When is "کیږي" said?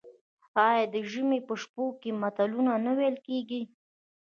3.27-3.61